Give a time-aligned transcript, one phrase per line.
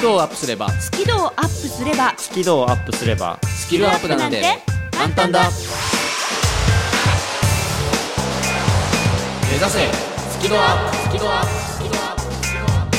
[0.00, 0.70] キ度をアップすれば。
[0.70, 2.14] スキルをアップすれば。
[2.16, 3.38] スキルをアップすれば。
[3.44, 4.42] スキルアップなんて
[4.92, 5.42] 簡単だ。
[9.46, 9.92] 目指せ。
[10.30, 10.96] スキルアップ。
[10.96, 11.48] スキルアップ。
[11.50, 12.22] スキルアップ。
[12.22, 12.94] スキルアッ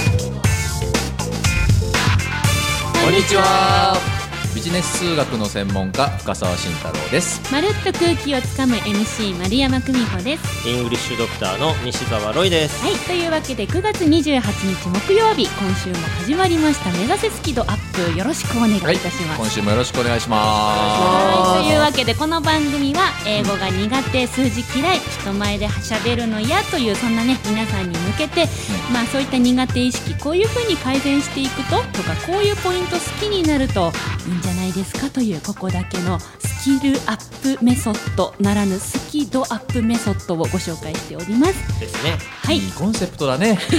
[2.93, 3.03] プ。
[3.03, 4.20] こんにちは
[4.53, 7.41] ビジネス数学の専門家深澤慎太郎です。
[7.51, 10.67] まるっと空気をつかむ MC 丸山久美穂です。
[10.67, 12.83] イングリッシュドクターの西澤ロイです。
[12.83, 16.91] はいというわけで9月28日木曜日今週も始まりました。
[16.91, 28.47] 目指せスキドアップよろしくお願いいたします、今週もよろしくお願いしまはい、というわけでこの番組は英語が苦手数字嫌い人前でしゃべるの嫌というそんなね皆さんに向けて、
[28.91, 33.91] まあそういった苦手意識こういうふうに改善していくととかこういうポイント好きになると
[34.27, 41.79] いいんじゃないですかというここだけのスキルアップメソッドならぬスキドアップメソッドをご紹介しております。
[41.79, 42.17] ですね。
[42.43, 42.57] はい。
[42.57, 43.57] いいコンセプトだね。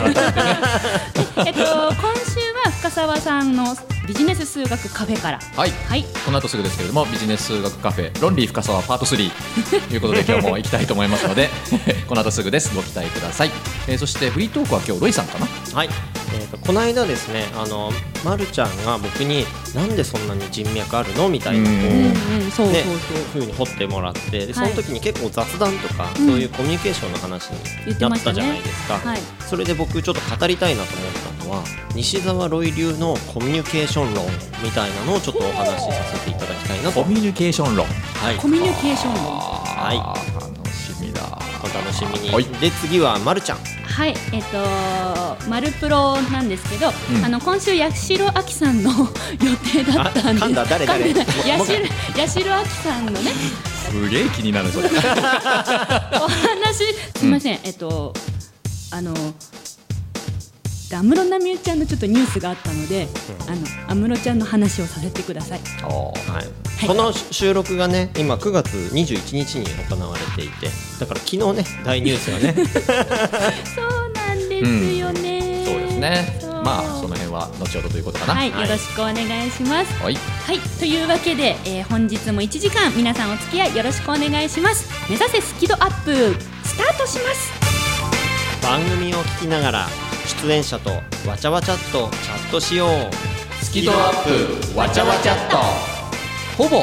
[1.45, 1.65] えっと今
[2.25, 3.77] 週は深澤さんの
[4.07, 5.41] ビジネス数学カフェから。
[5.57, 5.73] はい。
[5.89, 6.05] はい。
[6.25, 9.31] この後すぐですけれどもビジネス数学カフェロンリー深沢パート3
[9.89, 11.51] ということで今日も行きたいと思いますので
[12.09, 12.75] この後すぐです。
[12.75, 13.51] ご期待ください、
[13.87, 15.47] えーそしてフリートークは今日ロイさんかな？
[15.75, 15.89] はい、
[16.35, 17.91] えー、とこの間ですねあの、
[18.25, 19.45] ま、るちゃんが僕に
[19.75, 22.69] なんでそんなに人脈あるのみたいなこう
[23.33, 24.71] ふうに掘ってもらってでそはい。
[24.71, 26.27] の時に結構雑談とか、うん。
[26.27, 29.19] そういうコミュニケーションの話になったじゃないですか、はい
[29.53, 31.63] それで僕ちょっと語りたいなと思ったのは
[31.95, 34.25] 西澤ロイ流のコミュニケーション論
[34.63, 37.03] みたいなのをちょっとお話しさせていただきたいなと。
[37.03, 37.85] コミュニケーション論。
[37.87, 38.37] はい。
[38.37, 39.37] コミュニケーション論。
[39.37, 40.52] はい
[41.63, 42.45] お楽しみに、はい。
[42.45, 43.59] で次はまるちゃん。
[43.59, 44.59] はい、えっ、と、
[45.49, 47.25] マルプロなんですけど、うん。
[47.25, 48.91] あの今週八代亜紀さんの
[49.41, 50.55] 予定だったんで。
[50.55, 50.65] だ。
[50.65, 51.13] 誰誰？
[51.13, 51.87] 八代、
[52.27, 53.33] 八代亜紀さんのね、
[53.91, 54.89] すげえ気になるそれ。
[54.89, 56.85] お話、
[57.17, 58.13] すみません、えっと、
[58.91, 59.15] あの。
[60.95, 63.09] 安室奈美恵ちゃんのちょっとニュースがあったので、
[63.49, 65.59] あの安室ちゃんの話をさせてください。
[65.59, 72.55] はい、この収録がね今9月21日に行われていてだから昨日ね大ニュースがね。
[73.75, 75.65] そうなんですよね。
[75.65, 76.39] そうですね。
[76.65, 78.35] まあその辺は後ほどということかな。
[78.35, 79.15] はい、よろしくお願
[79.47, 80.03] いします。
[80.03, 80.15] はい。
[80.47, 84.89] はい、というわけで、えー本日も1時間皆さんお付き合いよろしくお願いします。
[85.09, 87.53] 目指せスキドアップスタートします。
[88.63, 89.89] 番組を聞きながら
[90.43, 90.91] 出演者と
[91.27, 93.33] わちゃわちゃっとチャットしよう。
[93.65, 95.92] スキドアップわちゃわちゃっと
[96.57, 96.83] ほぼ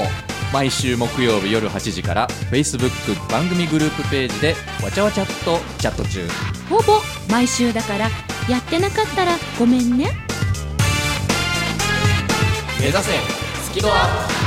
[0.51, 2.89] 毎週木曜日夜8時から Facebook
[3.31, 6.27] 番組グループページでわちゃわちゃっとチャット中。
[6.67, 6.99] ほぼ
[7.29, 8.09] 毎週だから
[8.49, 10.07] やってなかったらごめんね。
[12.79, 13.11] 目指せ
[13.61, 14.39] スキドア。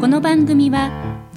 [0.00, 1.09] この番組は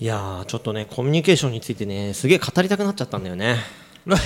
[0.00, 3.56] いやーちょっとねコミュニケーションについてねすげえ語りたくなっちゃったんだよね。
[4.06, 4.20] ロイ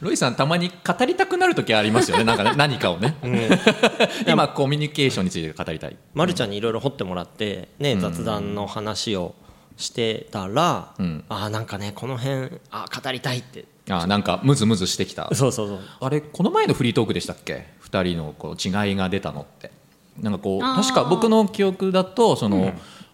[0.00, 2.24] ロイさんたまに語りたくなる時ありますよね。
[2.24, 3.38] なんかね 何かをね、うん。
[4.26, 5.96] 今コミュニケーションについて語りたい。
[6.14, 9.34] まるちゃんにいろいろ掘ってもらってね雑談の話を
[9.76, 11.24] してたら、うん。
[11.28, 13.66] あーなんかねこの辺あー語りたいって。
[13.90, 15.28] あなんかムズムズしてきた。
[15.34, 15.80] そうそうそう。
[16.00, 19.70] あれこの前のフリートークでしたっけ？2人のこう違いが出たのって。
[20.18, 22.72] なんかこう確か僕の記憶だとその、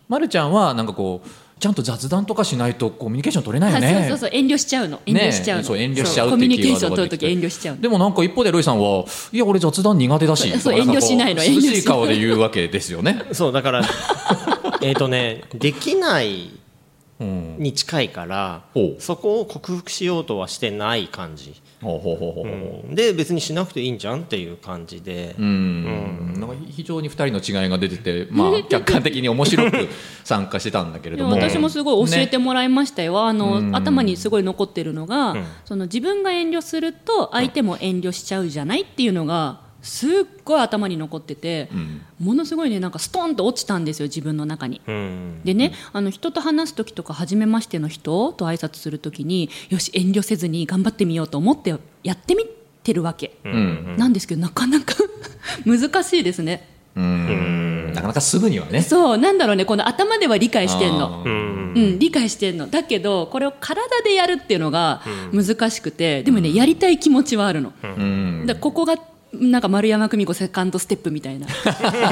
[0.08, 1.28] まるちゃんはなんかこう
[1.60, 3.86] ちゃんと雑談とかしないとコミュニケーション取れないよね。
[3.86, 4.30] あそうそうそう。
[4.32, 5.00] 遠慮しちゃうの。
[5.06, 7.82] 遠慮しちゃうの、ねそう遠慮しちゃうコミュニケーション取るとき遠慮しちゃうの。
[7.82, 10.60] でもなんか一方でロイさんはいや俺雑談苦手だし。
[10.60, 13.22] そう遠慮しないの遠慮涼しないしい顔で言うわけですよね。
[13.32, 13.82] そうだから
[14.82, 16.63] えっとねできないうん
[17.20, 19.00] に近いから、ほう。
[19.00, 21.54] そこを克服しようとはしてない感じ、
[22.90, 26.34] で別にしなくていいんじゃんっていう感じで、うん。
[26.34, 29.88] なんか非常に2人の違いが出てて、まあ、 客観的に面白く
[30.24, 31.36] 参加してたんだけれども。
[31.36, 33.76] 私もすごい教えてねもらいましたよ、あのうん。
[33.76, 35.44] 頭にすごい残ってるのが、うん。
[35.64, 40.10] その自分が遠慮すると相手も遠慮しちゃうじゃないっていうのがすっ
[40.44, 42.00] ごい頭に残ってて、うん。
[42.18, 44.80] ものすごいねなんかストンと落ちたんですよ自分の中に。
[44.86, 45.40] うん。
[45.44, 52.46] でね、あの人と話す時とか初めましての人と挨拶する時によし遠慮せずに頑張ってみようと思ってやってみ
[52.82, 53.96] てるわけ、うん。
[53.98, 54.94] なんですけどなかなか
[55.66, 56.66] 難しいですね。
[56.96, 57.92] うん。
[57.94, 58.80] なかなかすぐにはね。
[58.80, 61.22] そうなんだろうねこの頭では理解してんの。
[61.26, 61.72] うん。
[61.74, 62.68] うん、理解してんの。
[62.68, 65.02] だけどこれを体でやるっていうのが
[65.32, 68.44] 難しくて、でもねやりたい気持ちはあるの、うん。
[68.46, 68.96] だここが
[69.40, 71.46] なんか丸山久美子セカンドステップみたいな。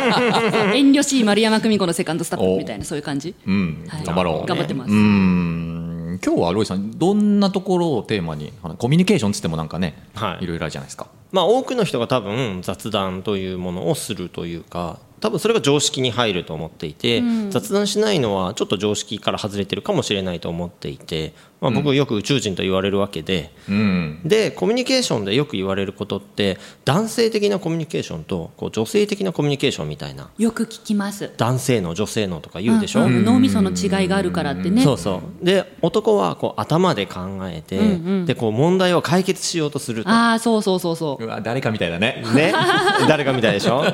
[0.75, 3.35] 遠慮しい丸山久美子のセカンドステップみたいなそういう感じ。
[3.47, 3.85] うん。
[3.89, 4.05] はい。
[4.05, 4.47] 頑張ろう。
[4.47, 4.91] 頑張ってます。
[4.91, 6.21] うん。
[6.25, 10.45] 今日はロイさんどんなところをテーマにあのコミュニケーションつってもなんかね、はい。
[10.45, 11.07] いろいろあるじゃないですか。
[11.31, 24.21] まあ、多くの人が多分雑談というものをするというか多分それが常識に入ると思っていて、雑談しないのはちょっと常識から外れてるかもしれないと思っていて、まあ、僕よく宇宙人と言われるわけで、うん。
[24.25, 30.29] でコミュニケーションでよく言われることって男性的なコミュニケーションとこう女性的なコミュニケーションみたいな。
[30.37, 31.33] よく聞きます。
[31.37, 33.23] 男性の女性のとか言うでしょ、ん。
[33.23, 33.25] ん。
[33.25, 34.83] 脳みその違いがあるからってね。
[34.83, 35.45] そうそう。
[35.45, 37.89] で男はこう頭で考えて、うんう
[38.23, 40.11] んでこう問題を解決しようとすると。
[40.11, 41.25] ああそうそうそうそう。
[41.25, 42.25] うわ誰かみたいだね。
[42.35, 42.53] ね、
[43.09, 43.85] 誰かみたいでしょ、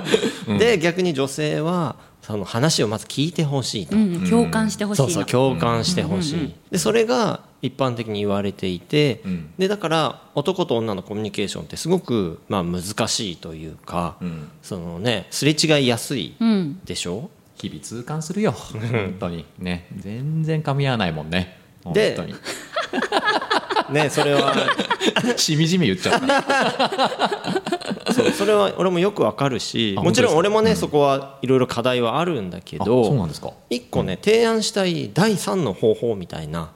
[0.58, 5.08] で逆に女性はその話をまず聞いてほしいと、うん、共感してほしいの。
[5.08, 9.50] そうそう共感してほしい、でそれが一般的に言われていて、ん。
[9.58, 14.50] でだから男と女のコミュニケーションってすごく、まあ、難しいというか、ん。
[14.62, 18.52] そのねすれ違いやすいうんでしょ、日々痛感するよ。
[18.52, 19.44] 本当に。
[19.58, 19.86] ね。
[19.96, 21.58] 全然噛み合わないもんね。
[21.84, 22.34] 本で当に。
[23.90, 24.54] ねそれは。
[25.36, 28.12] しみじみ言っちゃった。
[28.12, 33.52] そうそれは俺もよくわかるしあもちろん俺もね、そこはいろいろ課題はあるんだけあそうなどんですか。
[33.70, 36.70] 一個ね提案したい第三の方法みたいな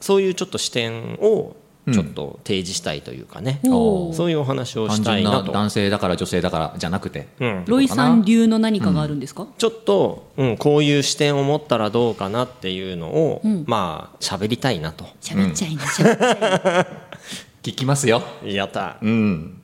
[0.00, 1.56] そういうちょっと視点を
[1.92, 4.12] ちょっと提示したいというかね、おー。
[4.12, 5.36] そういうお話を単したいなと。
[5.44, 7.28] 純な男性だから女性だからじゃなくて。
[7.38, 7.64] うん。
[7.66, 8.24] ロイさん。
[8.24, 13.64] 流の何かがあるんですか、ちょっと、うん、こういう視点を持ったらどうかなっていうのを、うん。
[13.68, 15.04] まあ喋りたいなと。
[15.20, 16.86] 喋っちゃいな喋っちゃいな。
[17.62, 18.22] 聞きますよ。
[18.44, 18.96] やった。
[19.00, 19.62] うん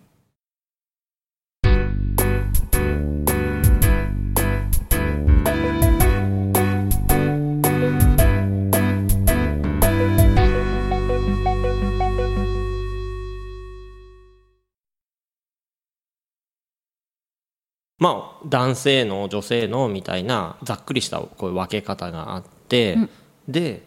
[18.02, 22.98] まあ男性の女性のみたいなざっくりしたこういう分け方があって、
[23.46, 23.82] で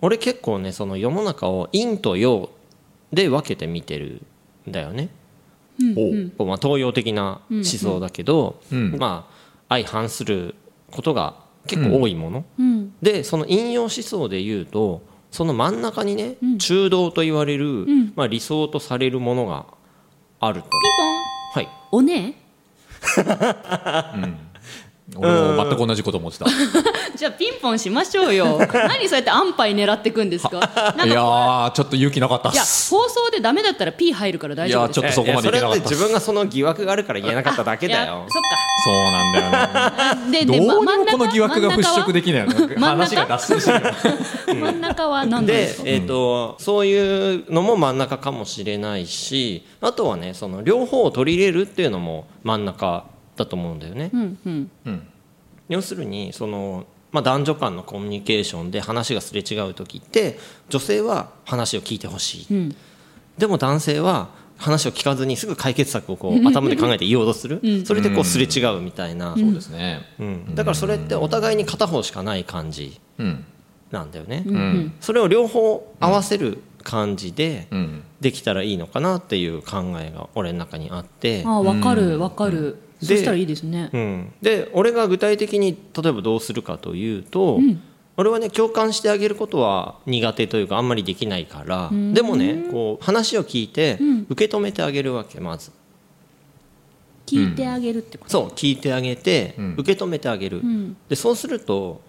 [0.00, 2.50] 俺結構ねその世の中を陰と陽
[3.10, 4.20] で分けて見てる
[4.68, 5.08] んだよね。
[6.36, 9.34] こうまあ、東洋的な思想だけど、うんまあ
[9.70, 10.56] 相反する
[10.90, 12.94] ことが結構多いもの、うん。
[13.00, 15.00] でその引用思想で言うと
[15.30, 19.64] その真ん中にね、中道と言われる、まあ、理想とされるものが
[20.38, 20.68] あると。
[20.68, 20.80] ピン
[21.54, 21.64] ポン。
[21.64, 21.74] はい。
[21.92, 22.43] おね
[23.04, 24.34] 哈哈哈哈哈嗯
[25.16, 26.46] 俺も全く同じこと思ってた。
[27.16, 28.58] じゃあピンポンしましょうよ。
[28.72, 30.58] 何そうやって安牌狙ってくんですか？
[30.58, 34.88] いやかーちょっと勇気なかったっいやす放送でダメだったら P 入るから大丈夫。
[34.88, 38.26] ですいやちょっとそこまでいけなかった自分がその疑惑があるから言えなかっただけだよ。
[38.28, 38.42] そっ
[38.84, 39.50] そうなんだよね。
[39.50, 42.74] かでどうにもでま真ん中この疑惑が払拭できないよね。
[42.76, 43.04] 真ん中？
[43.04, 43.72] 話が脱線して
[44.52, 45.82] るよ真ん中は何なんでですか？
[45.86, 53.04] えーとそういうのも真ん中かもしれないしあとはねその両方を取り入れるっていうのも真ん中
[53.36, 54.10] だと思うんだよね。
[54.12, 54.70] うんうん。
[54.86, 55.06] うん。
[55.68, 60.38] 要するにその、まあ、男女間のコミュニケーションで話がすれ違う時って
[60.68, 62.76] 女性は話を聞いてほしい、うん。
[63.38, 70.02] でも男性は話を聞かずにすぐ解決策をこう頭で考えて言おうとする、それでこうすれ違うみたいな、そうですね。
[70.18, 70.54] うん。
[70.54, 73.44] だからそれってお互いに片方しかない感じうん。
[73.90, 78.02] なんだよね、うんそれを両方合わせる感じでうん。
[78.20, 83.90] できたらいいのかなっていう考えが俺の中にあって、あ分かる分かるそでしたらいいですね。
[83.92, 87.60] うん、で俺が具体的に例えばどうするかというと、
[88.16, 95.70] 俺はね共感してあげることは苦手というかあんまりできないから、でもねこう話を聞いて受け止めてあげるわけまず。
[97.26, 98.30] 聞いてあげるってこと？
[98.30, 99.74] そう聞いてあげて、ん。
[99.78, 100.94] 受け止めてあげる、ん。
[101.08, 102.02] でそうすると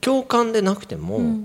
[0.00, 1.40] 共感でなくても、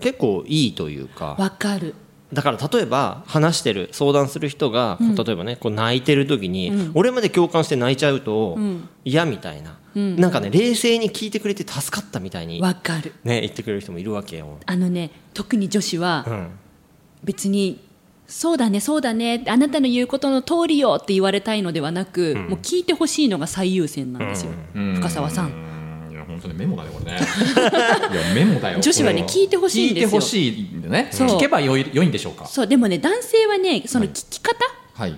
[0.00, 1.94] 結構いいというか、分かる
[2.32, 8.58] だから例えば話してる相談する人が、例えばねこう泣いてる時に、俺まで共感して泣いちゃうと
[9.04, 13.14] 嫌みたいな、なんかね冷静に聞いてくれて助かったみたいに、わかる。
[13.24, 14.58] ね、言ってくれる人もいるわけよ。
[14.66, 16.48] あのね特に女子はうん。
[17.24, 17.84] 別に
[18.28, 25.77] そうだねそうだねあなたの言うことの通りよって言われたいのではなく、もう聞いてほしいのが最優先なんですよ、深澤さん
[26.40, 27.18] 本当にメモだねこれね。
[27.18, 30.08] いやメモだよ女子はね聞いてほしいんですよ。
[30.08, 31.10] 聞いてほしいんでね。
[31.12, 32.46] 聞けばよい良いんでしょうか。
[32.46, 34.56] そうでもね男性はねその聞き方、
[34.94, 35.14] はい。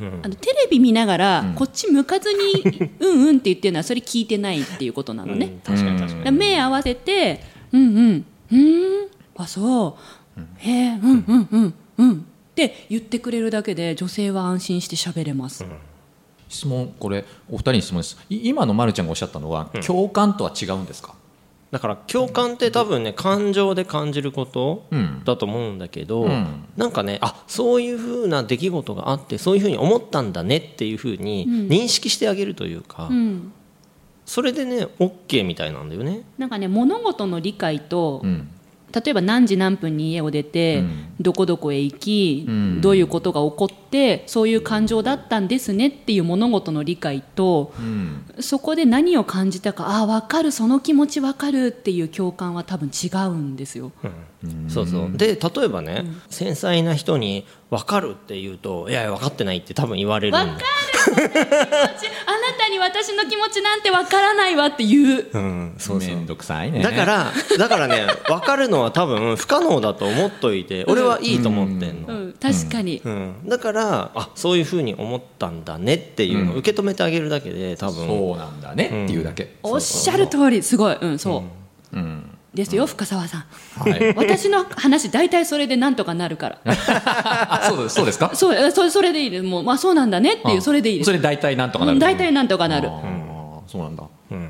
[0.00, 2.62] あのテレビ見ながら、こっち向かずに
[3.00, 5.74] 「うんうん」って言ってるのはそれ聞いてないっていうことなのね、うん。
[5.74, 6.36] 確かに確かに。
[6.36, 8.24] 目合わせて「うんうん。
[8.52, 9.08] うん。
[9.36, 9.98] あそ
[10.36, 10.40] う。
[10.58, 12.12] へえうんうんうんうん」
[12.52, 15.64] って言ってくれるだけで女性は安心して喋れます、
[16.48, 18.18] 質問これお二人に質問です。
[18.30, 21.14] い今のまるちゃんがおっしゃったのは、共感とは違うんですか？
[21.70, 25.22] だから共感って多分ね感情で感じることうん。
[25.24, 26.64] だと思うんだけど、うん。
[26.78, 33.52] なんかねあそういうふうな出来事があってそういうふうに思ったんだねっていうふうに認識してあげるというか、うん、
[34.24, 36.22] それでね OK みたいなんだよね。
[36.38, 38.48] なんかね物事の理解と、うん
[38.92, 41.08] 例えば何時何分に家を出て、うん。
[41.20, 42.80] どこどこへ行き、うん。
[42.80, 48.24] どういうことが起こってそういう感情だったんですねっていう物事の理解とうん。
[48.40, 53.92] そこで何を感じたかああ分かるその気持ち分かるっていう共感は多分違うんですよ。
[54.68, 55.10] そうそう。
[55.16, 60.30] で例えばね、繊細な人に「分かる」って言うと「いやいや分かってない」って多分言われる。
[60.30, 60.66] んだ分かる。
[61.04, 61.94] その気持ちあな
[62.56, 65.26] たに私の気持ちなんて分からないわって言う。
[65.32, 66.14] うん、そうそう。
[66.14, 66.82] めんどくさいね。
[66.82, 81.42] だからだからね 分かるのは多分不可能だと思っといて俺はいいと思ってんの、うん、確かに、うん、だからあそういうふうに思ったんだねっていうのを受け止めてあげるだけで多分そうなんだねっていうだけ、おっしゃる通りすごい、うん、そ
[81.92, 83.44] う、うんですよ深澤さん。
[83.88, 86.58] はい、 私の話大体それでなんとかなるから。
[86.66, 88.30] あ そうですそうですか？
[88.36, 89.44] そうえそれそれでいいです。
[89.44, 91.06] もうまあそうなんだねっていうあそれでいいです。
[91.06, 91.94] それ大体なんとかなる。
[91.94, 92.90] うん大体なんとかなる。
[93.66, 94.02] そうなんだ、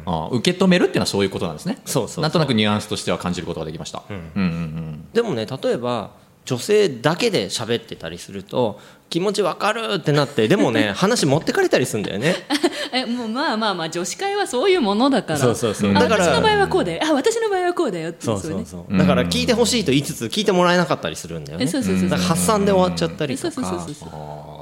[0.06, 1.78] あー受け止めるっていうのはそういうことなんですね。
[1.84, 2.22] そうそうそう。
[2.22, 5.04] なんとなくニュアンスとしては感じることができました、うん、うんうん。
[5.12, 6.10] でもね例えば
[6.44, 8.78] 女性だけで喋ってたりすると
[9.10, 12.36] 気持ちわかるってなってでもね 話持ってかれたりするんだよね。
[12.92, 15.38] えもうまあまあまあ女子会はそういうものだから。
[15.38, 15.90] そうそうそう。
[15.90, 17.00] あだから私の場合はこうだよ。
[17.04, 18.98] あ私の場合はこうだよってそうそうねそう。
[18.98, 21.64] だから聞いてほしいと言いつつ聞いてもらえなかったりするんだよね。
[21.64, 23.68] えそうそうそう発散で終わっちゃったりそうとか。
[23.68, 24.08] そうそうそうそう。
[24.12, 24.57] あ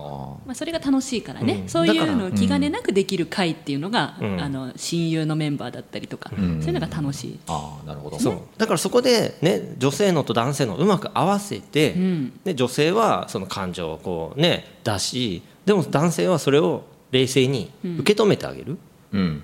[0.47, 1.69] まあ、それが楽しいからね、うん。
[1.69, 4.41] そういうのを気兼ねなくできる会っていうのが、うん。
[4.41, 8.19] あの親友のメンバーだったりとか、そういうのが楽しい、ーあーなるほど。
[8.19, 8.39] そう。
[8.57, 12.33] だからそこで、ね、女性のと男性のうまく合わせて、ん。
[12.45, 18.79] で女性はその感情をこう、ね、出しでも男性はそれを冷静に受け止めてあげる、うん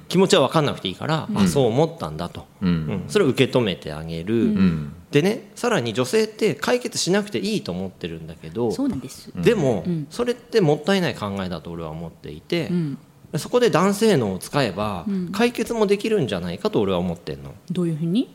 [0.08, 2.68] 気持ちは分かんなくていいから、あそう思ったんだと、うん。
[2.68, 3.04] うん。
[3.08, 4.92] それを受け止めてあげる、うん。
[5.10, 10.06] でねさらに女性って解決しなくていいと思ってるんだけどそうなんです、でも、うん。
[10.10, 12.98] それってもったいない考えだと俺は思っていて、うん、
[13.36, 15.30] そこで男性脳を使えばん。
[15.32, 17.54] 解決もできるんじゃないかと俺は思ってんの。
[17.70, 18.34] どういうふうに？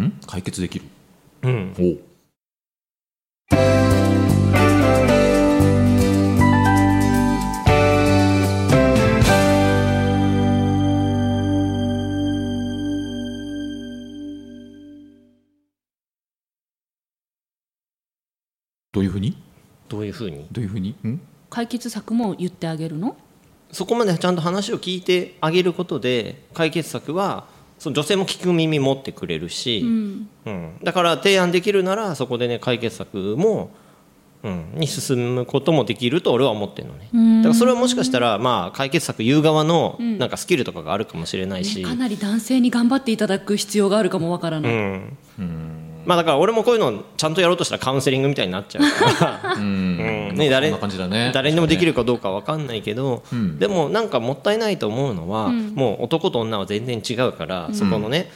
[0.00, 0.12] ん？
[0.26, 0.84] 解決できる？
[1.42, 1.98] うん
[18.98, 19.36] どういうふうに？
[19.88, 20.46] どういうふうに？
[20.50, 20.90] どういうふうに？
[21.04, 21.20] ん？
[21.50, 23.16] 解決策も言ってあげるの？
[23.70, 27.46] そこまでちゃんと話を聞いてあげることで解決策は
[27.78, 30.28] その女性も聞く耳持ってくれるし、うん。
[30.46, 30.78] うん。
[30.82, 33.70] だから提案できるならそこでね解決策も、
[34.42, 37.08] うん、に進むこともできると俺は思ってるのね。
[37.14, 37.42] うん。
[37.42, 45.16] だからそれはもしかしたら、まあ、解決策言う側のなんかスキルとかがあるかもしれないし、ねかなり男性に頑張っていただく必要があるかもわからない、うん
[46.04, 49.56] まあ、だから俺もこういうのちゃんとやろうとしたらカウンセリングみたいになっちゃうから。
[49.58, 51.30] ね、誰な感じだね。
[51.34, 58.30] 誰にでもできるかどうかわかんないけど、んでもなんかもったいないと思うのは、もう男と女は全然違うから、そこのね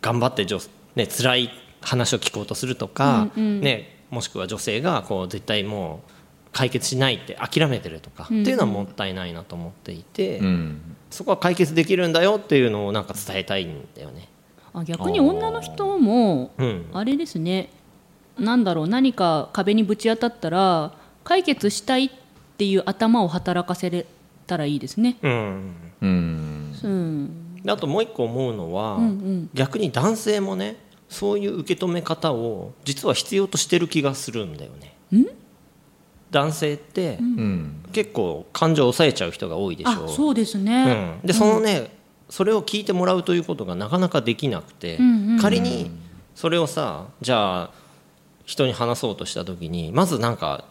[0.00, 0.58] 頑張って女、
[0.94, 6.10] ね辛い話を聞こうとするとか、ね、もしくは女性がこう絶対もう
[6.52, 10.80] 解決しないって諦めてるとか、っていうのはもったいないなと思っていて、うん。
[11.10, 14.28] そこは解決できるんだよっていうのをなんか伝えたいんだよね。
[14.74, 16.86] あ逆に女の人もうん。
[16.92, 17.70] あれですね。
[18.38, 20.92] なんだろう何か壁にぶち当たったら
[21.24, 22.10] 解決したいっ
[22.56, 24.06] ていう頭を働かせれ
[24.46, 25.16] たらいいですね。
[25.22, 25.74] うん。
[26.00, 26.74] うん。
[26.82, 27.62] うん。
[27.62, 29.50] であともう一個思うのは、うんうん。
[29.54, 30.76] 逆に男性もね
[31.08, 34.94] そういう受け止め方を実は必要としてる気がするんだよね。
[36.30, 37.84] 男性ってうん。
[37.92, 40.92] 結構感情を抑えちゃう人が多いでしょあそうですうね。
[40.92, 41.97] ん、でそのね、
[42.28, 45.38] それを聞いてもらうということがなかなかできなくて、うんうん。
[45.38, 45.90] 仮に
[46.34, 47.70] それをさじゃあ
[48.44, 50.64] 人に話そうとした時にまずなんか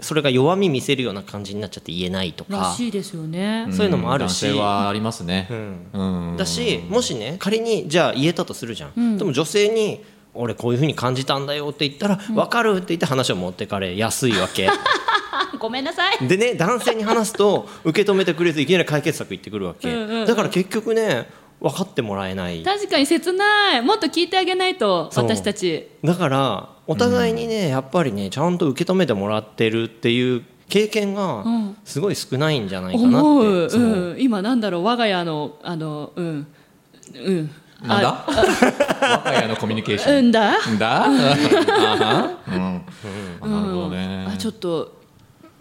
[0.00, 4.46] それが弱み見せるような感じになっちゃって言えないとらかしいですよね、そういうのもあるし。
[4.46, 5.48] 男性はありますね。
[5.50, 6.30] うん。
[6.30, 6.36] うん。
[6.36, 14.68] だしもしね仮にじゃあ言えたとするじゃん、でも女性に「俺こういうふうに感じたんだよ」って言ったら「分かる」って言って話を持ってかれやすいわけ。
[14.68, 14.72] あ
[15.58, 16.26] ごめんなさい。
[16.26, 20.26] でね男性に話すと受け止めてくれずいきなり解決策言ってくるわけ、うんうんうん。
[20.26, 21.28] だから結局ね
[21.60, 22.62] 分かってもらえない。
[22.62, 23.82] 確かに切ない。
[23.82, 25.88] もっと聞いてあげないと私たち。
[26.04, 31.76] だからお互いにね、やっぱりねちゃんと受け止めてもらってるっていう経験がん。
[31.84, 33.80] すごい少ないんじゃないかなって、思う、そう。
[33.80, 34.84] うん、今なんだろう？
[34.84, 36.46] 我が家のあのうん。
[37.14, 37.50] うん。
[37.82, 38.24] なんだ？
[38.28, 40.16] 我が家のコミュニケーション。
[40.18, 40.68] うんだ。
[40.68, 40.78] ん。
[40.78, 42.38] だ あは。
[42.46, 42.82] うん。
[43.40, 44.26] あなるほどね。
[44.28, 44.97] あちょっと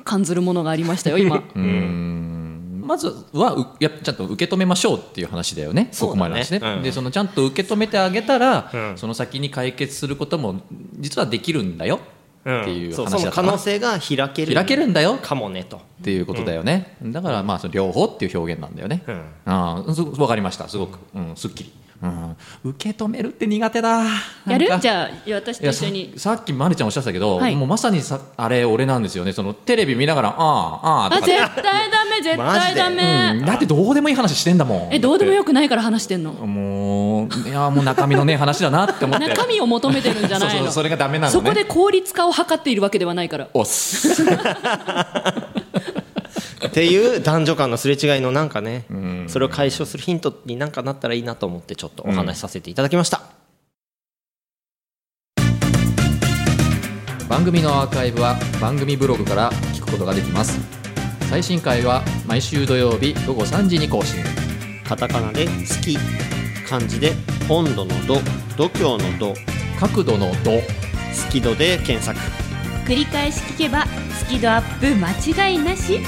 [0.08, 1.44] 感ずるものがありましたよ今。
[1.56, 2.84] うん。
[2.86, 6.12] まずはうやちゃんと受け止めましょうっていう話だよね、そね。
[6.12, 6.84] ここまでの話ね、うん。
[6.84, 8.94] でそのちゃんと受け止めてあげたら、うん。
[8.98, 10.62] その先に解決することも
[10.98, 12.00] 実はできるんだよ
[12.46, 12.62] うん。
[12.62, 15.18] っていうそうその可話だったな能性が開ける開けるんだよ。
[15.22, 19.22] かもねと、っていうことだよね、だからまあその両方っていう表現なんだよね、うん。
[19.46, 24.04] あ分かりましたすごく、うん、すっきり、うん、受け止めるって苦手だ。
[24.46, 24.68] やる？
[24.80, 26.13] じゃあ私と一緒に。
[26.18, 27.56] さっきまるちゃんおっしゃってたけど、はい。
[27.56, 29.34] もうまさにさあれ俺なんですよね。
[29.34, 32.96] そのテレビ見ながらあああああとか絶対ダメ絶対ダうん。
[32.96, 34.94] メだってどうでもいい話してんだもん。
[34.94, 36.34] えどうでもよくないから話してんの？
[36.34, 39.27] もういやもう中身のねえ話だなって思って。
[39.27, 40.51] 中身を求めてるんじゃないの。
[40.54, 41.32] そうそうそれがダメなのね。
[41.32, 43.48] そこで効率化を図っているわけではないから。
[43.54, 44.24] おっす
[46.77, 48.86] っていう男女間のすれ違いのなんかね
[49.29, 53.24] それを解消するヒントになんかなったらいいなと思ってちょっとお話しさせていただきました、
[57.27, 60.60] 番組のアーカイブは番組ブログから聞くことができます。
[61.31, 64.24] 最新回は毎週土曜日午後3時に更新。
[64.88, 65.98] カタカナで「好き」
[66.69, 67.13] 漢字で
[67.50, 68.22] 「温度の度」
[68.55, 69.34] 「度胸の度」
[69.81, 70.51] 角度の度
[71.25, 72.19] 「好き度」で検索。
[72.86, 76.00] 繰り返し聞けばスキドアップ間違いなし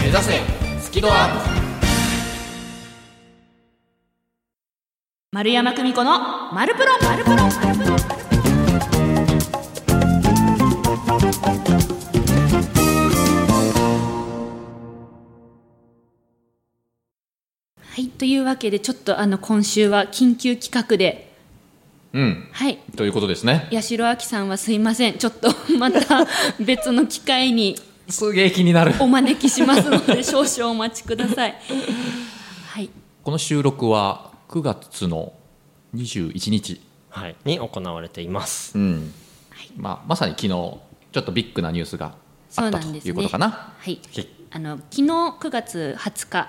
[0.00, 0.40] 目指せ
[0.80, 1.68] スキドアップ。
[5.32, 6.18] 丸山久美子の
[6.52, 7.96] 「マルプロマルプロマルプロ」
[17.80, 21.28] はいというわけでちょっとあの今週は緊急企画で。
[22.14, 22.48] うん。
[22.52, 22.78] はい。
[22.96, 23.68] ということですね。
[23.70, 25.18] 八代亜紀さんはすいません。
[25.18, 26.26] ちょっとまた
[26.58, 27.76] 別の機会に
[28.08, 28.94] すげえ気になる。
[29.00, 31.54] お招きしますので少々お待ちください。
[32.66, 32.90] はい。
[33.22, 35.32] この収録は9月の
[35.94, 38.78] 21日はい、に行われています。
[38.78, 39.12] うん。
[39.76, 40.80] まあ、まさに昨日ちょ
[41.20, 42.14] っとビッグなニュースが
[42.48, 43.08] そうあったとなんですね。
[43.10, 43.50] いうことかな。
[43.50, 44.00] はい。
[44.14, 44.28] はい。
[44.50, 46.48] あの昨日9月20日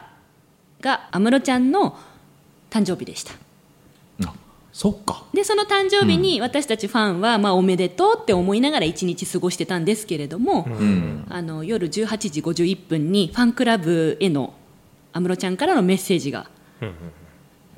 [0.82, 1.98] が安室ちゃんの
[2.69, 3.34] 誕生日でした。
[3.34, 3.36] あ
[4.72, 5.24] そっか。
[5.34, 11.26] でその誕生日に私たちファンは、まあ、おめでとうって思いながら一日過ごしてたんですけれども、うん。
[11.30, 14.54] あの夜18時51分にファンクラブへの
[15.12, 16.50] 安室ちゃんからのメッセージが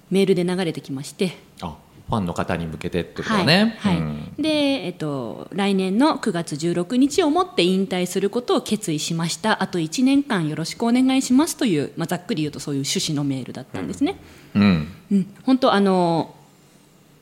[0.10, 1.78] メールで流れてきまして、あ
[2.12, 4.02] ファンの方に向けてってことだね、はいはい。
[4.02, 4.34] うん。
[4.38, 9.64] で、えっと、来年の9月16日をもって引退することを決意しました。
[9.64, 14.18] あと1年間よろしくお願いしますという、まあ、ざっくり言うとそういう趣旨のメールだったんですね。
[14.56, 14.88] うん。
[15.10, 16.36] うん、本当あの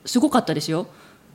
[0.06, 0.88] すごかったですよ。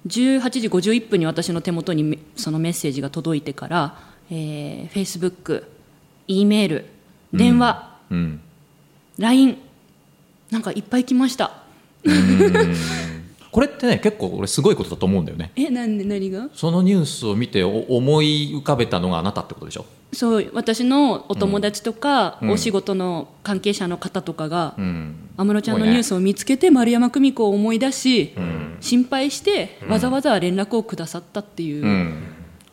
[0.06, 3.98] 18時51分に私の手元にめそのメッセージが届いてから、
[4.30, 5.64] えー、Facebook、
[6.26, 6.86] E メール、
[7.32, 8.40] 電話、うん、
[9.18, 9.58] LINE
[10.50, 11.62] なんかいっぱい来ました
[13.54, 15.52] これってね結構俺すごいことだと思うんだよね。
[15.54, 16.48] えなんで何が？
[16.54, 19.86] そのニュースを見てお思い浮かべたのがあなたってことでしょ？
[20.12, 22.50] そう私のお友達とか、うん。
[22.50, 25.14] お仕事の関係者の方とかがうん。
[25.36, 28.76] 安室、ちゃんのニュースを見つけて丸山久美子を思い出し、ん。
[28.80, 32.12] 心配してわざわざ連絡をくださったっていう、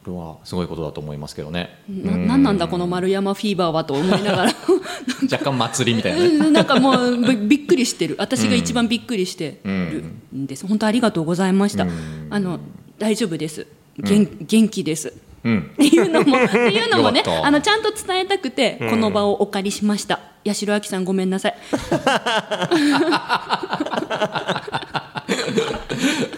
[0.07, 1.79] れはすごいことだと思いますけどね。
[1.87, 4.53] ななんなんだこの丸山フィーバーはと思いながら。
[5.31, 6.25] 若干祭りみたいなね。
[6.25, 8.15] うんなんかもうびびっくりしてる。
[8.17, 9.71] 私が一番びっくりしてる。
[9.71, 10.47] ん。
[10.47, 11.85] です、本当ありがとうございました、
[12.29, 12.59] あの
[12.97, 13.67] 大丈夫です。
[13.97, 15.13] 元,、元気です。
[15.43, 15.71] うん。
[15.73, 21.55] っていうのも っていうのもねあのちゃんと伝えたくてこの場をお借りしました、八代亜紀さんごめんなさい。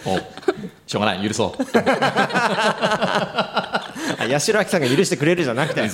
[0.06, 0.33] お
[0.94, 1.26] しょうがない。
[1.26, 1.62] 許そう。
[1.64, 1.70] あ
[4.30, 5.90] 八代亜紀さんが許してくれるじゃなくて大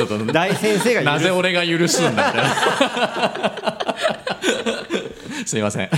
[0.55, 2.43] 先生が許なぜ俺が許すんだみた い
[5.43, 5.89] なすみません。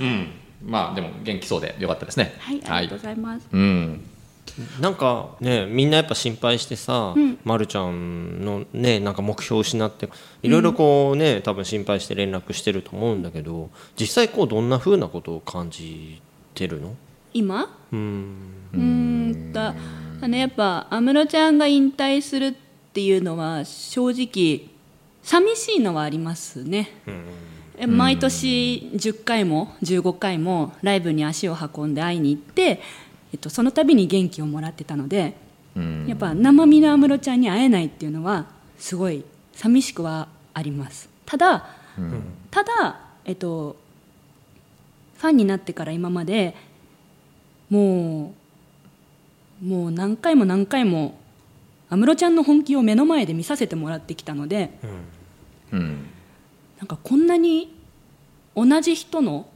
[0.00, 0.28] うん。
[0.64, 2.36] まあでも元気そうでよかったですね。
[2.38, 4.04] はいありがとうございます、うん。
[4.80, 10.08] なんかねみんなやっぱ心配してさ、まるちゃんのねなんか目標を失って
[10.42, 16.20] いろいろこうね、多分心配して連絡してると思うんだけど実際こうどんな風なことを感じ
[16.54, 16.94] てるの？
[17.32, 17.68] 今？
[17.92, 18.36] うん。
[18.72, 19.74] うーんとあ
[20.28, 22.52] のやっぱ安室ちゃんが引退するっ
[22.92, 24.68] ていうのは正直
[25.22, 26.88] 寂しいのはありますね、
[27.76, 32.80] え毎年10回も15回もライブに足を運んで会いに行って、
[33.32, 35.36] えっと、その度に元気をもらってたので
[35.76, 36.06] うん。
[36.08, 38.46] やっぱ生身の安室ちゃんに会えないっていうのは
[38.78, 41.08] すごい寂しくはあります。
[41.26, 42.22] ただうん。
[42.50, 43.76] ただえっと
[45.18, 46.54] ファンになってから今まで
[47.70, 48.34] も
[49.62, 51.18] うもう何回も何回も
[51.90, 54.78] 安室ちゃんの本気を目の前で見させてもらってきたので
[55.72, 56.06] うん。
[56.78, 57.74] なんかこんなに
[58.54, 59.48] 同じ人の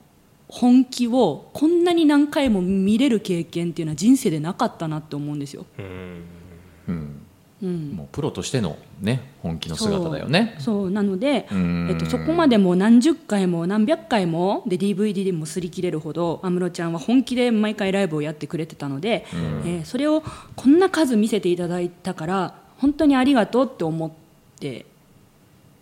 [0.48, 5.64] 本気をこんなに何回も見れる経験っていうのは人生でなかったなって思うんですよ。
[5.79, 7.21] うん
[7.62, 7.68] うん。
[7.68, 10.57] うん、もうプロとしてのね本気の姿だよね。
[10.59, 11.88] そうなので、うん。
[11.90, 19.25] えっと、そこまでもう何十回も何百回もで DVD でも擦り切れるほど安室ちゃんは本気で毎回ライブをやってくれてたので、
[19.64, 20.22] えーそれを
[20.57, 24.11] こんな数見せていただいたから本当にありがとうって思っ
[24.59, 24.85] て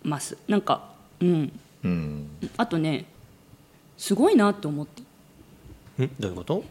[0.03, 0.37] ます。
[0.47, 0.89] なんか
[1.19, 1.59] うん。
[1.83, 2.27] うん。
[2.57, 3.05] あとね
[3.97, 5.01] すごいなって思って。
[6.03, 6.09] ん？
[6.19, 6.63] どういうこと？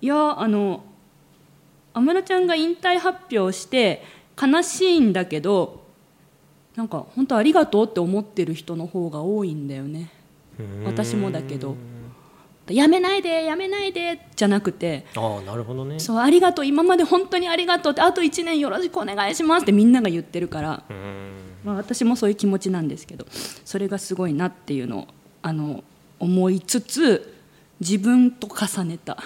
[0.00, 0.84] いやあの
[1.96, 4.02] 安室ちゃんが引退発表して
[4.40, 5.82] 悲しいんだけど
[6.76, 10.10] なんか本当ありがとうって思ってる人の方が多いんだよね。
[10.84, 11.74] 私もだけど。
[12.68, 15.98] やめないでやめないでじゃなくてああなるほどね。
[16.00, 21.30] そうありがとう今まで本当にありがとうってあと1年よろしくお願いしますってみんなが言ってるから、うん。
[21.64, 23.26] まあ、私もそういう気持ちなんですけど
[23.64, 25.06] それがすごいなっていうのを
[25.42, 25.82] あの
[26.18, 27.34] 思いつつ
[27.80, 29.16] 自分と重ねた。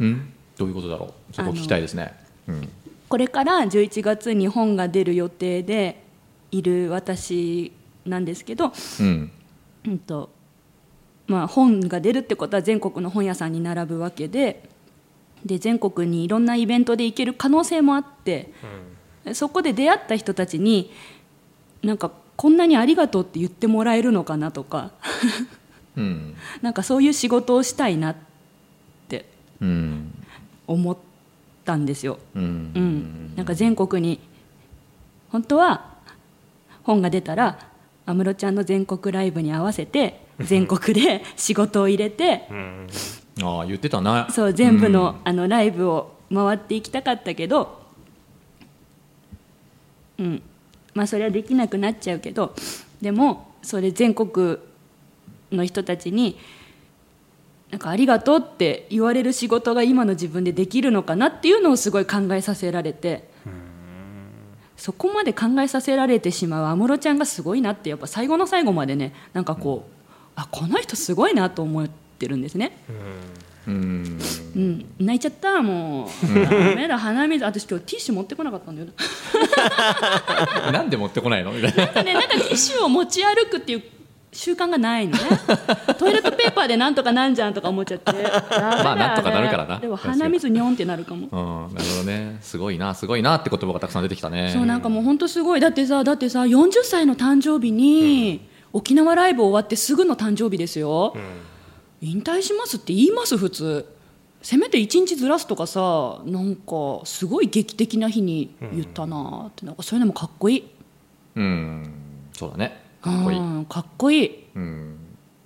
[0.00, 1.34] うんどういうことだろう？
[1.34, 2.12] そこ聞きたいですね。
[2.48, 2.68] うん。
[3.08, 6.02] これから11月に本が出る予定で
[6.50, 7.72] いる私
[8.06, 9.30] なんですけど、うん。
[9.86, 10.30] うんと
[11.26, 14.68] まあ、本が出るってことは全国の本屋さんに並ぶわけで
[15.44, 18.52] で全国にいろんなイベントで行ける可能性もあって、
[19.32, 20.90] そこで出会った人たちに
[21.82, 24.92] なんかこんなにありがとうって言ってもらえるのかなとか
[25.96, 26.34] うん。
[26.62, 28.16] なんかそういう仕事をしたいなっ
[29.08, 29.26] て。
[29.60, 30.23] うん
[30.66, 30.96] 思っ
[31.64, 32.18] たんですよ。
[32.34, 32.46] ううん。
[32.74, 34.20] ん、なんか全国に。
[35.30, 35.94] 本当は
[36.84, 37.58] 本が出たら
[38.06, 42.86] 安室ちゃんの全国ライブに合わせて全国で 仕事を入れてうん。
[43.42, 44.28] ああ言ってたな。
[44.30, 47.82] そう全部の,、あのライブを回っていきたかったけど、
[50.18, 50.42] うん。
[50.94, 52.54] まあ、それはできなくなっちゃうけど
[53.02, 54.58] でもそれ全国
[55.50, 56.38] の人たちに
[57.74, 63.28] なんかありがとうって言われる仕事が今の自分でできるのかなっていうのをすごい考えさせられて。
[64.76, 66.66] そこまで考えさせられてしまう。
[66.66, 69.12] 安室ちゃんがすごいなってやっぱ最後の最後までね。
[69.32, 69.92] なんかこう
[70.36, 72.78] あこの人すごいなと思ってるんですね。
[73.66, 74.18] うん。
[74.54, 75.60] うん、泣いちゃった。
[75.60, 76.08] もう。
[76.44, 76.96] ダメだ。
[76.96, 77.44] 鼻水。
[77.44, 78.88] 私今日ティッシュ持ってこなかったんだよ
[80.70, 81.50] な んで持ってこないの？
[81.50, 81.84] みたいな。
[81.86, 83.82] なんかねなんかティッシュを持ち歩くっていう
[84.34, 85.24] 習慣がないのね。
[85.98, 88.12] トイレットペーパーでなんとかなんじゃんとか思っちゃって。
[88.50, 89.78] まあなんとかなるからな。
[89.78, 91.28] でも鼻水にょんってなるかも。
[91.30, 92.38] うんなるほどね。
[92.40, 92.94] すごいな。
[92.94, 94.50] すごいなって言葉がたくさん出てきたね。
[94.52, 95.60] そうなんかもう本当すごい。
[95.60, 98.40] だってさだってさ40歳の誕生日に、
[98.72, 101.14] 沖縄ライブ終わってすぐの誕生日ですよ、
[102.00, 103.86] 引退しますって言います普通。
[104.42, 110.64] せめて1日ずらすとかさなんかすごい劇的な日に言ったなってなんかそういうのもかっこいい。
[111.36, 111.90] うん。
[112.32, 113.38] そうだねかっこいい。
[113.38, 114.44] うんかっこいい。
[114.54, 114.98] うん。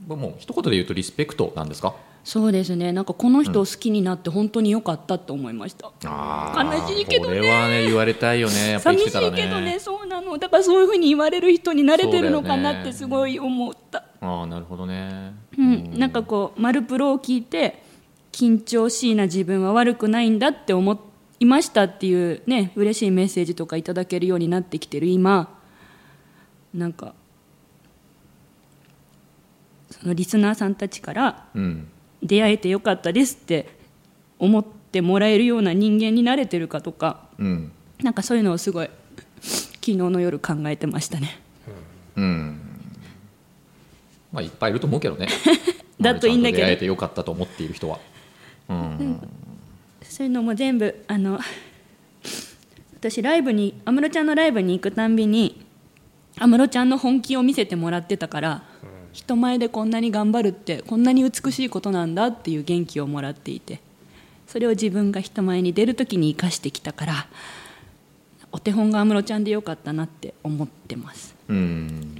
[0.06, 1.94] もう一言で言うとリスペクトなんですか？
[2.24, 2.92] そうですね。
[2.92, 7.38] なんかこの人を好きになって本当に良かったって思いました、あー悲しいけどね。
[7.38, 8.72] これはね言われたいよね。
[8.72, 9.78] やっぱり寂しいけどね。
[9.78, 10.36] そうなの。
[10.38, 14.04] だからそういうふうに言われる人に慣れてるのかなってすごい思った。
[14.20, 15.34] ああなるほどね。
[15.56, 17.82] うん、なんかこう「マルプロ」を聞いて
[18.32, 21.00] 緊張しいな自分は悪くないんだって思
[21.40, 25.56] いましたっていうね嬉しいメッセージとかいただけるようになってきてる今。
[26.74, 27.14] なんか
[30.00, 31.88] そのリスナーさんたちからうん。
[32.22, 33.68] 出会えてよかったですって
[34.40, 37.72] 思ってもらえるような人間になれてるかとかうん。
[38.02, 38.90] なんかそういうのをすごい
[39.40, 41.40] 昨日の夜考えてましたね。
[42.16, 42.60] うん。
[44.32, 45.28] まあいっぱいいると思うけどね。
[46.00, 46.58] だといいんだけど。
[46.58, 47.98] 出会えてよかったと思っている人は。
[48.68, 49.28] うん。
[50.02, 51.38] そういうのも全部あの
[52.98, 55.64] 私ライブに安室ちゃんのライブに行くたんびに
[56.36, 58.62] 安室ちゃんの本気を見せてもらってたから、
[59.12, 63.80] 人前でこんなに頑張るってこんなに美しいことなんだっていう元気をもらっていて
[64.46, 67.26] それを自分が人前に出る時に生かしてきたから
[68.52, 71.34] お手本が安室ちゃんでよかったなって思ってます。
[71.48, 72.14] うん。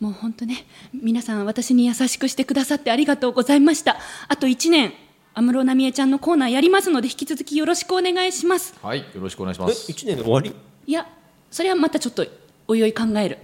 [0.00, 3.98] もう本当ね皆さん私に優しくしてくださってありがとうございました。
[4.28, 4.92] あと1年
[5.34, 8.74] 安室奈美恵ちゃんのコーナーやりますので引き続きよろしくお願いします。
[8.82, 9.92] はいよろしくお願いしえます。
[9.92, 10.52] 1年で終わり？
[10.86, 11.06] いや
[11.50, 12.26] それはまたちょっと
[12.68, 13.38] おいおい考える、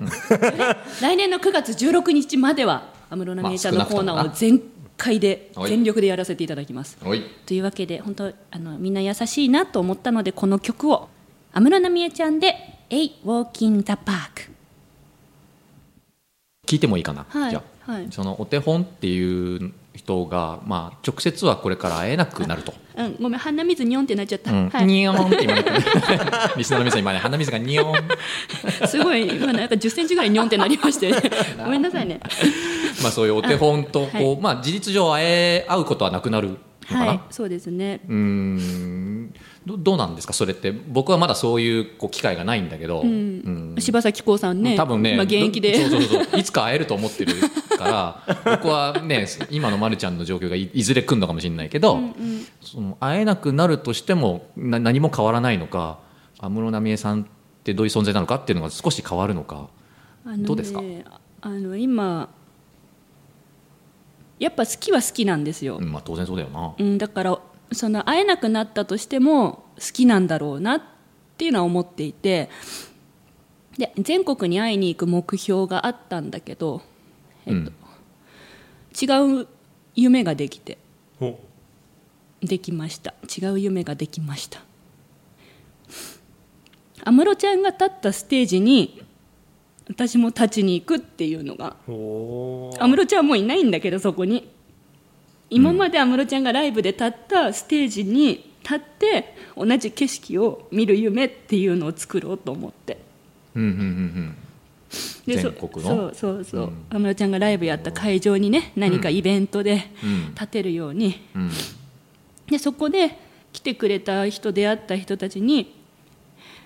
[1.02, 4.62] 来年の9月16日までは安室奈美恵ちゃんのコーナーを全
[4.98, 5.70] 開ではい。
[5.70, 6.98] 全力でやらせていただきます。
[7.00, 7.22] はい。
[7.46, 11.08] というわけで本当あのみんな優しいなと思ったのでこの曲を
[11.52, 14.50] 安室奈美恵ちゃんで「A Walking the Park
[16.66, 18.08] 聞いてもいいかな、はいじゃあ、はい。
[18.10, 23.16] そのお手本っていう人が、まあ、直接はこれから会えなくなると。」うん。
[23.20, 23.38] ごめん。
[23.38, 24.68] 鼻水にょんってなっちゃった、うん。
[24.70, 25.64] はい、ニヨンって今ね
[26.56, 27.94] リスナーの皆さん今ね鼻水がニヨン。
[28.88, 29.28] すごい。
[29.28, 31.12] 今なんか10センチぐらいにょんってなりまして。
[31.58, 32.20] ごめんなさいね。
[33.02, 36.56] まあそういうお手本とこう、はいまあ事実上会え会うことはなくなるの
[36.88, 37.20] かな、はい。
[37.30, 38.00] そうですね。
[38.08, 39.34] うーん。
[39.66, 40.32] どどうなんですか？
[40.32, 40.72] それって。
[40.72, 43.74] 僕はまだそういうこう機会がないんだけど、うん。
[43.78, 44.76] 柴咲コウさんね。
[44.76, 45.12] 多分ね。
[45.14, 45.72] 今現役で。
[45.72, 46.40] どそうそうそう。
[46.40, 47.34] いつか会えると思ってる
[47.78, 51.98] から僕はね今のまるちゃんの状況がいいずれ来るのかもしれないけど、
[52.60, 56.00] その会えなくなるとしてもな何も変わらないのか
[56.38, 57.26] 安室奈美恵さんっ
[57.64, 59.68] てどういう存在なのかっていうのが少し変わるのか
[60.38, 60.82] どうですか？
[61.40, 62.28] あの今
[64.38, 65.78] やっぱ好きは好きなんですよ。
[65.78, 66.74] う、んまあ当然そうだよな。
[66.78, 67.38] うん、だから
[67.72, 70.82] その会えなくなったとしても好きなんだろうなっ
[71.36, 72.48] ていうのは思っていて
[73.76, 76.82] で全国に会いに行く目標があったんだけど、
[77.48, 77.72] えっと
[79.00, 79.46] 違う
[79.94, 80.78] 夢ができて。
[81.20, 81.38] お
[82.40, 83.14] できました。
[83.24, 84.60] 違う夢ができました。
[87.04, 89.02] 安室ちゃんが立ったステージに
[89.88, 91.76] 私も立ちに行くっていうのが。
[91.88, 94.48] お安室ちゃんもういないんだけどそこに。
[95.50, 102.98] 今まで安室ちゃんがライブで立ったステージに立って同じ景色を見る夢っていうのを作ろうと思って。
[103.54, 104.36] うんうんうんうん
[105.26, 105.90] 全国の？
[105.90, 106.72] そうそうそう。
[106.90, 110.34] 安室ちゃんがライブやった会場にね何かイベントでうん。
[110.34, 111.50] 立てるように、うん。
[112.46, 113.18] でそこで
[113.52, 115.74] 来てくれた人出会った人たちに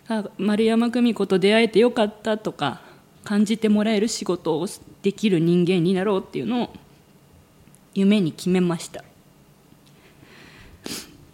[0.08, 2.80] あ丸山久美子と出会えてよかったとか
[3.24, 4.66] 感じてもらえる仕事を
[5.02, 6.70] できる人間になろうっていうのを
[7.94, 9.04] 夢に決めました。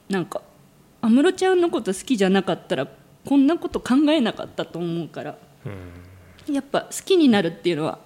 [0.09, 0.41] なんか
[1.03, 2.89] 安室ちゃんのこと好きじゃなかったら
[3.25, 5.39] こんなこと考えなかったと思うから
[6.53, 7.99] やっぱ好きになるっていうのは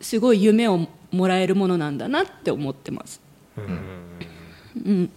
[0.00, 3.20] すごい夢をもらえるものなんだなって思ってます。
[3.56, 3.60] う
[4.90, 5.10] ん。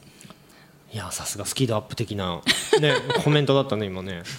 [0.91, 2.41] いやさすがスキードアップ的な、
[2.79, 4.23] ね、 コメントだったね今ね。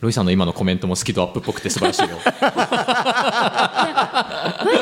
[0.00, 2.08] ロイさんの今のコメントもスキドアップっぽくて素晴らしいよ。
[2.08, 2.32] 本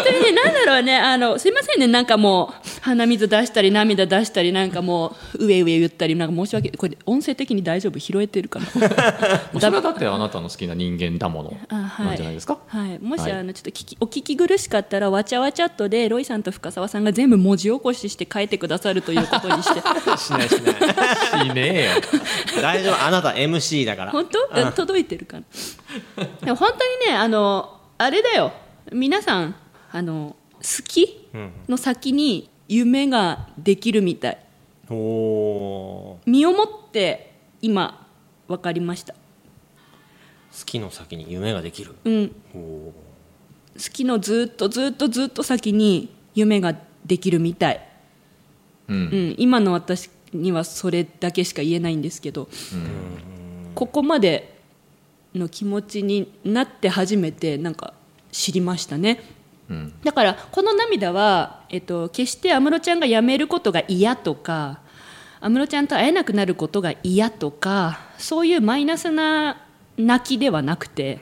[0.05, 7.99] 当にね、なんだろうね、あの、すいませんね、なんかもう、 鼻水出したり、涙出したり、なんかもう、上上言ったり、なんか申し訳、これ、音声的に大丈夫？
[7.99, 8.67] 拾えてるかな？
[9.53, 11.57] もうそれはだってあなたの好きな人間だもの。
[11.69, 12.07] あはい。
[12.09, 12.59] なんじゃないですか？
[12.67, 13.33] はい、もし、はい。
[13.33, 19.81] あのちょっと聞きお聞き苦しかったらわちゃわちゃっとでロイさんと深澤さんが全部文字起こしして書いてくださるということにして。
[20.19, 21.47] しないしない。
[21.47, 21.91] いいねえよ。
[22.63, 23.03] 大丈夫。
[23.05, 24.11] あなた MC だから。
[24.13, 24.73] 本当？
[24.73, 26.55] 届いてるかな？
[26.55, 28.53] 本当にねあのあれだよ。
[28.93, 29.55] 皆さん
[29.93, 31.29] あの好き
[31.69, 34.39] の先に夢ができるみたい。
[34.89, 38.07] 身をもって今
[38.47, 39.15] 分かりました。
[39.15, 39.19] 好
[40.65, 41.95] きの先に夢ができる。
[42.05, 42.31] うん。
[42.55, 42.93] 好
[43.93, 47.89] きのずっとずっとずっと先に夢ができるみたい、
[48.89, 49.01] ううん。
[49.31, 52.49] ん、今の私にはそれだけしか言えないんですけど、
[53.75, 54.59] ここまで
[55.35, 57.95] の気持ちになって初めてなんか
[58.33, 59.23] 知りましたね。
[59.71, 59.95] うん。
[60.03, 64.81] だからこの涙は、えっと、決して安室ちゃんが辞めることが嫌とか
[65.41, 69.65] 安室ちゃんと会えなくなることが嫌とかそういうマイナスな
[69.97, 71.19] 泣きではなくて、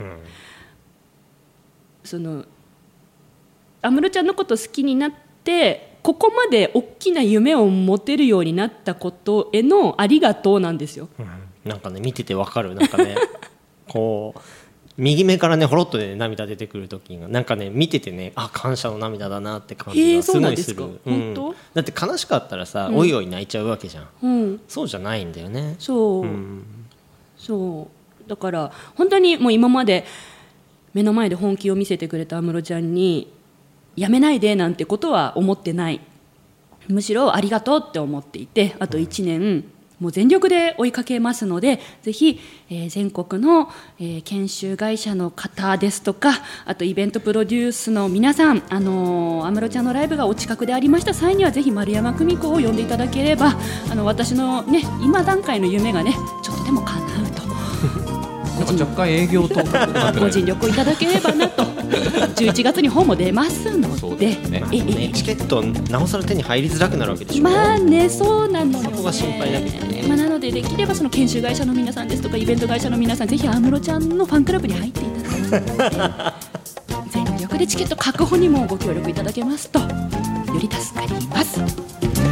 [2.04, 2.44] その
[3.82, 5.12] 安室ちゃんのこと好きになっ
[5.44, 11.08] てここまで大きな夢を持てるようになったことへのありがとうなんですよ。
[11.64, 12.74] なんかね見ててわかる。
[12.74, 13.16] なんかね
[13.88, 14.40] こう
[14.98, 20.82] 右目からねほろっとね涙出てくる時がなんかね見ててねあ感謝の涙だなって感じがすそうなんですか？
[20.82, 21.54] ごいする、本当？
[21.74, 24.08] だって悲しかったらさ、おいおい泣いちゃうわけじゃん。
[24.22, 25.76] うん、そうじゃないんだよね。
[25.78, 26.64] そう、うん。
[27.36, 27.88] そ
[28.24, 28.28] う。
[28.28, 30.04] だから本当にもう今まで
[30.94, 33.30] 目の前で本気を見せてくれた安室ちゃんに
[33.96, 36.00] やめないでなんてことは思ってない。
[36.88, 39.64] むしろありがとうって思っていてあと1年、
[40.00, 46.30] もう全力で追いかけますのでぜひ、えー全国の、えー研修会社の方ですとか
[46.64, 53.54] あとイベントプロデュースの皆さんあのー安室ちゃんのライブがお近くでありました際にはぜひ丸山久美子を呼んでいただければ
[53.90, 57.46] あの私のね今段階の夢がねちょっとでも叶うと。
[58.56, 59.60] 若干営業と
[60.18, 61.62] ご尽力いただければなと
[62.36, 64.62] 11月に本も出ますのでね。
[64.72, 64.78] ええ。
[64.78, 70.04] えねチケットなおさら手に入りづらくなるわけでしょ、まあねそうなのよ、ね、そこが心配だけどね。
[70.06, 76.56] まあ、なのでできればその研修会社の皆さんですとかイベント会社の皆さんぜひ安室ちゃんのファンクラブに入っていただいので
[77.10, 79.86] 全力でチケット確保にもご協力いただけますとよ
[80.60, 82.25] り助かります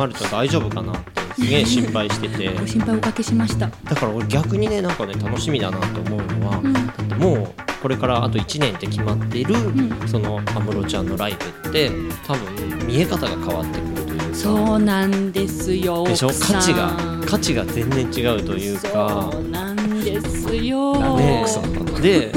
[0.00, 2.48] まるちゃん大丈夫かなってすげえ心配してて。
[2.58, 3.66] ご心配おかけしました。
[3.84, 6.72] だから俺逆にねなんかね楽しみだなと思うのは、うん。
[6.72, 10.08] だってもうこれからあと1年って決まっている、ん。
[10.08, 11.90] その安室ちゃんのライブって
[12.26, 14.34] 多分見え方が変わってくるというか。
[14.34, 16.28] そうなんですよでしょ？
[16.28, 19.28] 価値が価値が全然違うというか。
[19.30, 21.16] そうなんですよ。
[21.18, 22.32] ね奥さんなんだで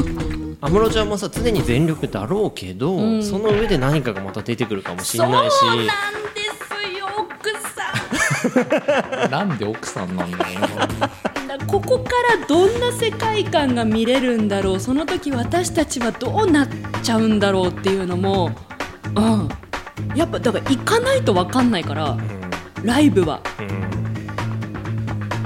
[0.60, 3.24] 安室ちゃんもさ常に全力だろうけど、ん。
[3.24, 5.54] その上で何かがまた出てくるかもしれないし。
[5.58, 5.80] そう
[9.30, 10.60] なんで奥さんなんだろう
[11.50, 16.68] なだここからどんな世界観が見れるんだろうその時私たちはどうなっ
[17.02, 18.52] ちゃうんだろうっていうのも
[19.16, 19.50] うん。
[20.16, 22.18] やっぱだから行かないと分かんないから
[22.84, 23.42] ライブは。
[23.60, 23.68] うん。
[23.68, 23.84] うん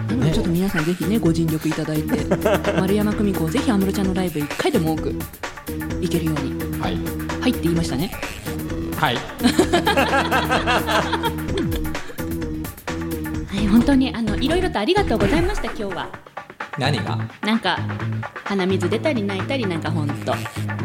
[0.07, 2.17] なのでちょっと皆さんぜひねご尽力いただいて
[2.79, 5.13] 丸山久美子をぜひ安室ちゃんのライブ1回でも多く
[6.01, 6.79] 行けるように。
[6.79, 6.97] はい。
[7.41, 8.11] はいって言いましたね。
[8.95, 9.15] はい。
[9.15, 9.21] は
[13.63, 16.09] い本当にあのいろいろとありがとうございました今日は。
[16.77, 17.17] 何が？
[17.41, 17.79] なんか
[18.43, 20.35] 鼻水出たり泣いたりなんかほんと。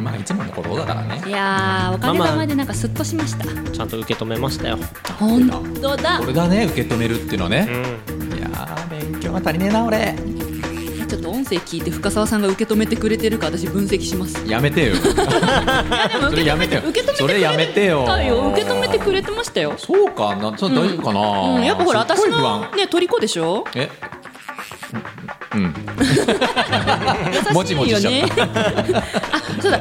[0.01, 1.23] まあいつものことだからね。
[1.27, 3.45] いやーおかげさまでなんかスッとしました。
[3.71, 4.79] ちゃんと受け止めましたよ、
[5.19, 5.49] 本
[5.83, 6.19] 当だ。
[6.19, 10.15] これだね受け止めるっていうのはうねん、いやー勉強が足りねえな俺
[11.13, 14.43] ちょっと音声聞いて深澤さんが受け止めてくれてるか私分析します。
[14.49, 14.95] やめてよ。
[14.97, 18.05] それやめてよ受け止めてそれやめてよ。
[18.05, 19.75] 受け止めてくれてましたよ。
[19.77, 20.35] そうか。
[20.37, 23.65] なそれ大丈夫かな、うん、やっぱほら私のね虜でしょ？
[23.75, 23.91] え？
[25.55, 25.75] うん。
[27.53, 28.47] もちも優しいよちしち あ
[29.61, 29.81] そうだ。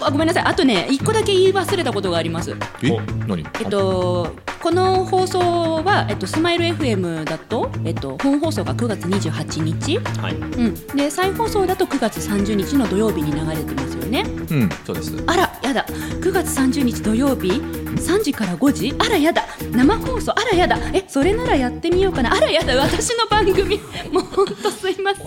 [0.00, 0.44] ああごめんなさい。
[0.44, 2.54] あとね一個だけ言い忘れたことがあります。
[2.54, 3.44] たえ何？
[3.60, 5.38] えっとこの放送
[5.84, 10.34] は、えっと、スマイル FM だと、えっと、本放送が9月28日、はい。
[10.34, 14.24] うん、で再放送だと9月30日の土曜日に流れてますよね。
[14.50, 15.12] うんそうです。
[15.26, 15.84] あらやだ。
[15.84, 17.60] 9月30日土曜日。
[17.98, 18.94] 3時から5時。
[18.98, 19.44] あらやだ。
[19.70, 20.32] 生放送。
[20.32, 20.78] あらやだ。
[20.92, 22.32] えそれならやってみようかな。
[22.32, 22.76] あらやだ。
[22.76, 23.80] 私の番組。
[24.10, 25.24] もうほんとすいません。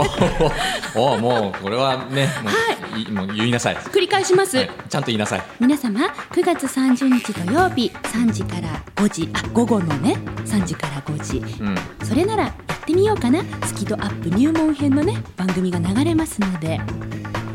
[0.95, 2.49] おおもうこれはねも
[2.97, 5.43] う,、い、もう言いなさい、は繰り返します、い、ちゃんと言いなさい。
[5.59, 5.99] 皆様
[6.31, 7.91] 9月30日土曜日。
[8.03, 9.29] 3時から5時。
[9.33, 10.17] あ午後のね。
[10.45, 11.37] 3時から5時。
[11.61, 11.77] うん。
[12.03, 13.43] それならやってみようかな。
[13.65, 16.79] スキドアップ入門編のね番組が流れますので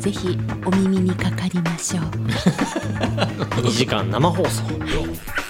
[0.07, 2.05] ぜひお耳にかかりましょう。
[3.59, 4.63] 2時間生放送。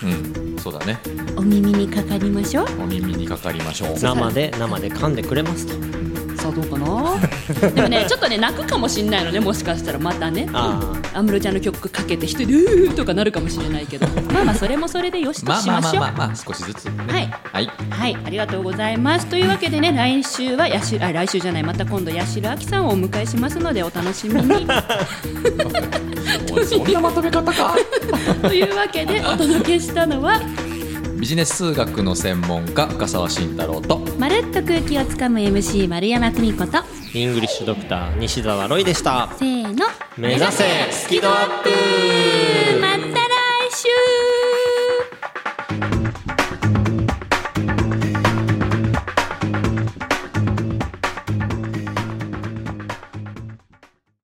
[0.03, 0.99] うんそうだね。
[1.37, 2.67] お耳にかかりましょう。
[2.81, 3.99] お耳にかかりましょう。
[3.99, 5.75] 生で生で噛んでくれますと
[6.47, 7.71] さあどうかな？
[7.71, 10.49] でもねちょっとね泣くかもしんないのねもしかしたらまたね。
[10.53, 14.07] あ安室ちゃんの曲かけて一人でうーとかなるかもしれないけど。
[14.33, 16.01] まあまあそれもそれでよしとしましょう。
[16.01, 17.05] まあまあまあ少しずつね。
[17.09, 17.27] はい。
[17.27, 17.67] はい。
[17.91, 19.27] はい、ありがとうございます。
[19.27, 24.67] というわけでね、来週はやし、あ、来週じゃない、また今度八代亜紀さんをお迎えしますので、お楽しみに。
[26.67, 27.75] そんなまとめ方か。
[28.43, 30.41] というわけで、お届けしたのは、
[31.19, 36.79] ビジネス数学の専門家深澤慎太郎とまるっと空気をつかむ MC 丸山久美子と。
[37.15, 39.87] イングリッシュドクター西澤ロイでしたせーの。
[40.19, 42.66] 目指せスキドアップ